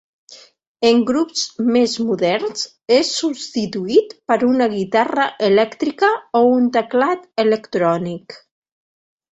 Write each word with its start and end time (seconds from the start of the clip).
En 0.87 1.01
grups 1.09 1.43
més 1.75 1.93
moderns, 2.07 2.65
es 2.97 3.13
substituït 3.19 4.17
per 4.33 4.41
una 4.51 4.71
guitarra 4.75 5.29
elèctrica 5.53 6.11
o 6.43 6.47
un 6.59 6.69
teclat 6.81 7.33
electrònic. 7.47 8.43